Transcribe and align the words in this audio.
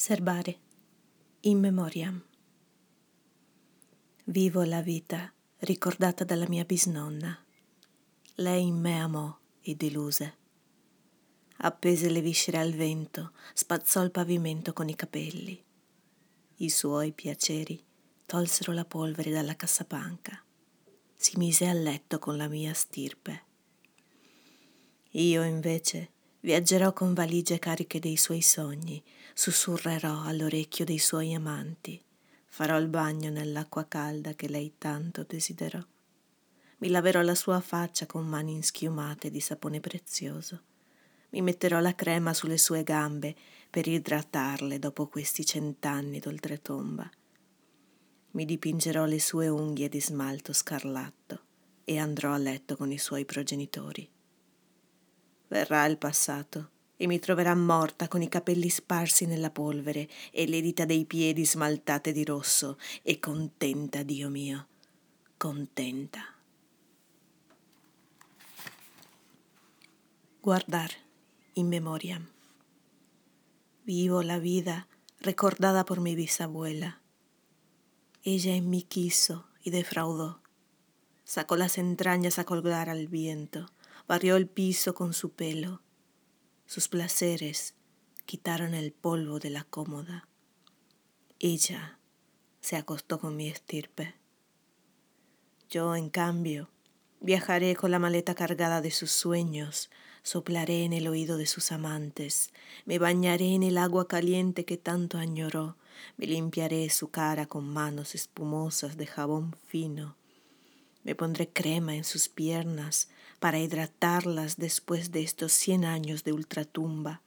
Serbare 0.00 0.58
in 1.40 1.58
memoriam. 1.58 2.24
Vivo 4.24 4.62
la 4.62 4.80
vita 4.80 5.30
ricordata 5.58 6.24
dalla 6.24 6.48
mia 6.48 6.64
bisnonna. 6.64 7.38
Lei 8.36 8.66
in 8.68 8.80
me 8.80 8.98
amò 8.98 9.38
e 9.60 9.74
deluse. 9.74 10.38
Appese 11.58 12.08
le 12.08 12.22
viscere 12.22 12.56
al 12.56 12.72
vento, 12.72 13.32
spazzò 13.52 14.02
il 14.02 14.10
pavimento 14.10 14.72
con 14.72 14.88
i 14.88 14.94
capelli. 14.94 15.62
I 16.56 16.70
suoi 16.70 17.12
piaceri 17.12 17.84
tolsero 18.24 18.72
la 18.72 18.86
polvere 18.86 19.30
dalla 19.30 19.54
cassapanca. 19.54 20.42
Si 21.14 21.36
mise 21.36 21.68
a 21.68 21.74
letto 21.74 22.18
con 22.18 22.38
la 22.38 22.48
mia 22.48 22.72
stirpe. 22.72 23.44
Io 25.10 25.42
invece 25.42 26.12
Viaggerò 26.42 26.94
con 26.94 27.12
valigie 27.12 27.58
cariche 27.58 27.98
dei 27.98 28.16
suoi 28.16 28.40
sogni, 28.40 29.02
sussurrerò 29.34 30.22
all'orecchio 30.22 30.86
dei 30.86 30.98
suoi 30.98 31.34
amanti, 31.34 32.02
farò 32.46 32.78
il 32.78 32.88
bagno 32.88 33.28
nell'acqua 33.28 33.86
calda 33.86 34.34
che 34.34 34.48
lei 34.48 34.72
tanto 34.78 35.22
desiderò. 35.22 35.80
Mi 36.78 36.88
laverò 36.88 37.20
la 37.20 37.34
sua 37.34 37.60
faccia 37.60 38.06
con 38.06 38.26
mani 38.26 38.52
inschiumate 38.52 39.30
di 39.30 39.40
sapone 39.40 39.80
prezioso. 39.80 40.62
Mi 41.30 41.42
metterò 41.42 41.78
la 41.78 41.94
crema 41.94 42.32
sulle 42.32 42.56
sue 42.56 42.84
gambe 42.84 43.36
per 43.68 43.86
idratarle 43.86 44.78
dopo 44.78 45.08
questi 45.08 45.44
cent'anni 45.44 46.20
d'oltretomba. 46.20 47.08
Mi 48.30 48.46
dipingerò 48.46 49.04
le 49.04 49.20
sue 49.20 49.48
unghie 49.48 49.90
di 49.90 50.00
smalto 50.00 50.54
scarlatto 50.54 51.40
e 51.84 51.98
andrò 51.98 52.32
a 52.32 52.38
letto 52.38 52.76
con 52.76 52.90
i 52.90 52.98
suoi 52.98 53.26
progenitori. 53.26 54.08
Verrà 55.50 55.84
il 55.86 55.98
passato 55.98 56.70
e 56.96 57.08
mi 57.08 57.18
troverà 57.18 57.56
morta 57.56 58.06
con 58.06 58.22
i 58.22 58.28
capelli 58.28 58.68
sparsi 58.68 59.26
nella 59.26 59.50
polvere 59.50 60.08
e 60.30 60.46
le 60.46 60.60
dita 60.60 60.84
dei 60.84 61.04
piedi 61.06 61.44
smaltate 61.44 62.12
di 62.12 62.24
rosso 62.24 62.78
e 63.02 63.18
contenta, 63.18 64.04
Dio 64.04 64.28
mio, 64.28 64.68
contenta. 65.36 66.20
Guardar 70.40 70.92
in 71.54 71.66
memoria. 71.66 72.24
Vivo 73.82 74.22
la 74.22 74.38
vida 74.38 74.86
recordada 75.18 75.82
por 75.84 75.98
mi 75.98 76.14
bisabuela. 76.14 77.00
Ella 78.22 78.54
en 78.54 78.70
mí 78.70 78.82
quiso 78.82 79.48
y 79.64 79.70
defraudó. 79.70 80.38
Sacó 81.24 81.56
las 81.56 81.76
entrañas 81.76 82.38
a 82.38 82.44
colgar 82.44 82.88
al 82.88 83.08
viento 83.08 83.66
barrió 84.10 84.34
el 84.34 84.48
piso 84.48 84.92
con 84.92 85.14
su 85.14 85.30
pelo. 85.30 85.82
Sus 86.66 86.88
placeres 86.88 87.76
quitaron 88.26 88.74
el 88.74 88.90
polvo 88.90 89.38
de 89.38 89.50
la 89.50 89.62
cómoda. 89.62 90.26
Ella 91.38 92.00
se 92.60 92.74
acostó 92.74 93.20
con 93.20 93.36
mi 93.36 93.46
estirpe. 93.46 94.16
Yo, 95.68 95.94
en 95.94 96.10
cambio, 96.10 96.70
viajaré 97.20 97.76
con 97.76 97.92
la 97.92 98.00
maleta 98.00 98.34
cargada 98.34 98.80
de 98.80 98.90
sus 98.90 99.12
sueños, 99.12 99.90
soplaré 100.24 100.82
en 100.82 100.92
el 100.92 101.06
oído 101.06 101.36
de 101.36 101.46
sus 101.46 101.70
amantes, 101.70 102.50
me 102.86 102.98
bañaré 102.98 103.54
en 103.54 103.62
el 103.62 103.78
agua 103.78 104.08
caliente 104.08 104.64
que 104.64 104.76
tanto 104.76 105.18
añoró, 105.18 105.76
me 106.16 106.26
limpiaré 106.26 106.90
su 106.90 107.12
cara 107.12 107.46
con 107.46 107.72
manos 107.72 108.16
espumosas 108.16 108.96
de 108.96 109.06
jabón 109.06 109.54
fino, 109.68 110.16
me 111.02 111.14
pondré 111.14 111.48
crema 111.48 111.94
en 111.94 112.04
sus 112.04 112.28
piernas 112.28 113.08
para 113.38 113.58
hidratarlas 113.58 114.56
después 114.56 115.12
de 115.12 115.22
estos 115.22 115.52
cien 115.52 115.84
años 115.84 116.24
de 116.24 116.32
ultratumba. 116.32 117.22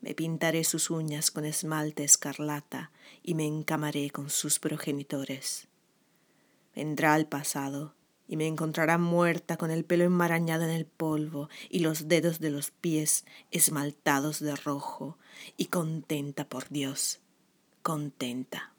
Me 0.00 0.14
pintaré 0.14 0.64
sus 0.64 0.90
uñas 0.90 1.30
con 1.30 1.44
esmalte 1.44 2.04
escarlata 2.04 2.92
y 3.22 3.34
me 3.34 3.46
encamaré 3.46 4.10
con 4.10 4.30
sus 4.30 4.58
progenitores. 4.58 5.66
Vendrá 6.74 7.16
el 7.16 7.26
pasado 7.26 7.94
y 8.28 8.36
me 8.36 8.46
encontrará 8.46 8.98
muerta 8.98 9.56
con 9.56 9.70
el 9.70 9.84
pelo 9.84 10.04
enmarañado 10.04 10.64
en 10.64 10.70
el 10.70 10.86
polvo 10.86 11.48
y 11.68 11.80
los 11.80 12.08
dedos 12.08 12.38
de 12.38 12.50
los 12.50 12.70
pies 12.70 13.24
esmaltados 13.50 14.40
de 14.40 14.54
rojo 14.56 15.18
y 15.56 15.66
contenta 15.66 16.48
por 16.48 16.68
Dios, 16.68 17.20
contenta. 17.82 18.73